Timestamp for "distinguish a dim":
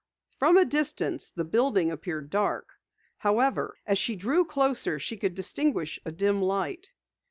5.35-6.41